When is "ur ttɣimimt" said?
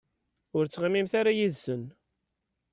0.57-1.13